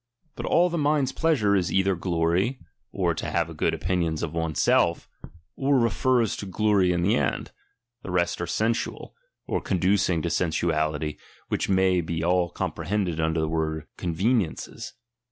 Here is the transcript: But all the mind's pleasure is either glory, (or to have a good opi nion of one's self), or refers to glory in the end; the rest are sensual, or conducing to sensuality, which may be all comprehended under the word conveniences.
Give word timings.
But 0.35 0.47
all 0.47 0.71
the 0.71 0.79
mind's 0.79 1.11
pleasure 1.11 1.55
is 1.55 1.71
either 1.71 1.93
glory, 1.95 2.59
(or 2.91 3.13
to 3.13 3.29
have 3.29 3.51
a 3.51 3.53
good 3.53 3.75
opi 3.75 3.99
nion 3.99 4.15
of 4.23 4.33
one's 4.33 4.59
self), 4.59 5.07
or 5.55 5.77
refers 5.77 6.35
to 6.37 6.47
glory 6.47 6.91
in 6.91 7.03
the 7.03 7.15
end; 7.17 7.51
the 8.01 8.09
rest 8.09 8.41
are 8.41 8.47
sensual, 8.47 9.13
or 9.45 9.61
conducing 9.61 10.23
to 10.23 10.31
sensuality, 10.31 11.17
which 11.49 11.69
may 11.69 12.01
be 12.01 12.23
all 12.23 12.49
comprehended 12.49 13.19
under 13.19 13.39
the 13.41 13.47
word 13.47 13.85
conveniences. 13.95 14.93